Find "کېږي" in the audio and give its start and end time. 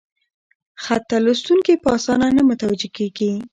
2.97-3.31